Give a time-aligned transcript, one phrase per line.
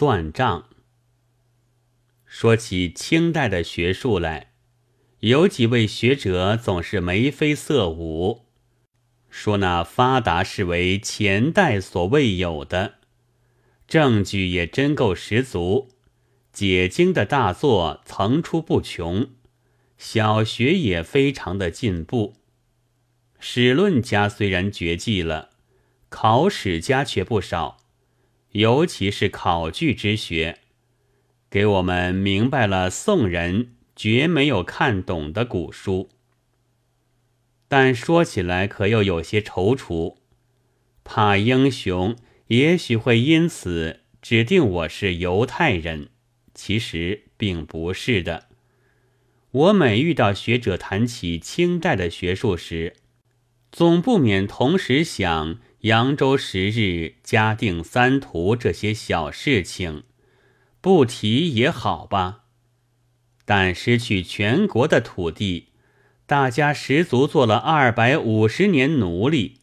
[0.00, 0.68] 算账。
[2.24, 4.52] 说起清代的学术来，
[5.18, 8.44] 有几位学者总是眉飞色舞，
[9.28, 12.98] 说那发达是为前代所未有的，
[13.88, 15.88] 证据也真够十足。
[16.52, 19.30] 解经的大作层出不穷，
[19.96, 22.36] 小学也非常的进步。
[23.40, 25.50] 史论家虽然绝迹了，
[26.08, 27.78] 考史家却不少，
[28.52, 30.58] 尤其是考据之学。
[31.50, 36.10] 给我们明白了宋人绝没有看懂的古书，
[37.66, 40.16] 但说起来可又有些踌躇，
[41.04, 42.16] 怕英雄
[42.48, 46.10] 也许会因此指定我是犹太人，
[46.54, 48.48] 其实并不是的。
[49.50, 52.94] 我每遇到学者谈起清代的学术时，
[53.72, 60.02] 总不免同时想扬州十日、嘉定三屠这些小事情。
[60.80, 62.44] 不提也好吧，
[63.44, 65.68] 但失去全国的土地，
[66.26, 69.58] 大家十足做了二百五十年奴隶，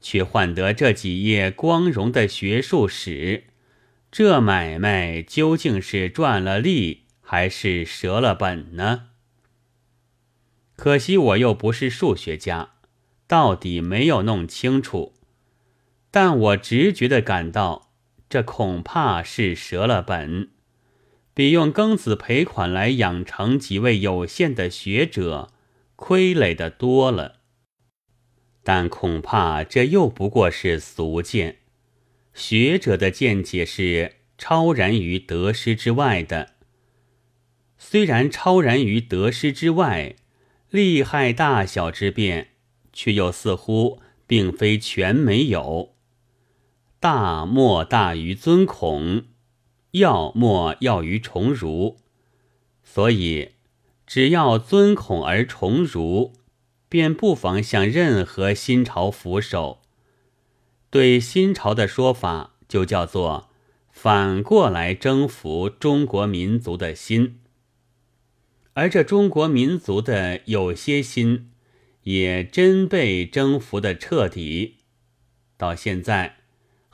[0.00, 3.44] 却换得这几页光荣的学术史，
[4.10, 9.08] 这买卖究竟是赚了利还是折了本呢？
[10.74, 12.70] 可惜我又不是数学家，
[13.26, 15.14] 到底没有弄清楚，
[16.18, 17.90] 但我直觉的感到。
[18.30, 20.48] 这恐怕是折了本，
[21.34, 25.52] 比用庚子赔款来养成几位有限的学者
[25.94, 27.40] 亏累的多了。
[28.64, 31.58] 但恐怕这又不过是俗见，
[32.32, 36.54] 学者的见解是超然于得失之外的。
[37.76, 40.16] 虽然超然于得失之外，
[40.70, 42.52] 利害大小之变，
[42.94, 45.95] 却又似乎并非全没有。
[46.98, 49.24] 大莫大于尊孔，
[49.92, 51.98] 要莫要于崇儒，
[52.82, 53.52] 所以
[54.06, 56.32] 只要尊孔而崇儒，
[56.88, 59.82] 便不妨向任何新朝俯首。
[60.90, 63.50] 对新朝的说法，就叫做
[63.90, 67.40] 反过来征服中国民族的心。
[68.72, 71.50] 而这中国民族的有些心，
[72.04, 74.78] 也真被征服的彻底，
[75.56, 76.36] 到现在。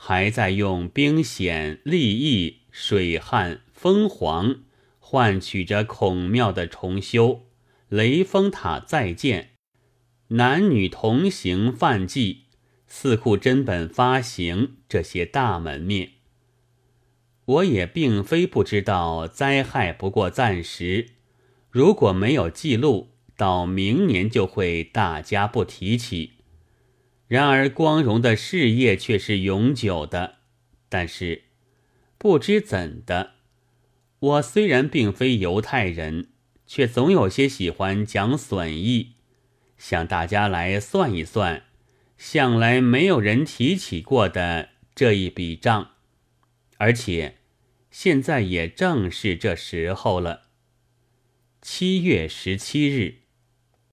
[0.05, 4.63] 还在用兵险、利益、水旱、风黄
[4.99, 7.45] 换取着孔庙的重修、
[7.87, 9.51] 雷峰塔再建、
[10.27, 12.47] 男女同行犯祭、
[12.85, 14.73] 四库真本发行。
[14.89, 16.09] 这些大门面。
[17.45, 21.11] 我也并非不知道灾害不过暂时，
[21.69, 26.33] 如果没有记录，到明年就会大家不提起。
[27.33, 30.35] 然而，光荣的事业却是永久的。
[30.87, 31.45] 但是，
[32.19, 33.31] 不知怎的，
[34.19, 36.29] 我虽然并非犹太人，
[36.67, 39.13] 却总有些喜欢讲损益，
[39.79, 41.63] 向大家来算一算，
[42.19, 45.93] 向来没有人提起过的这一笔账。
[46.77, 47.37] 而且，
[47.89, 50.43] 现在也正是这时候了。
[51.63, 53.22] 七月十七日。